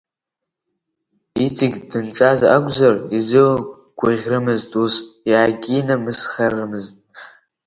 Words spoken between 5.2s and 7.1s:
иагьинамысхарымызт.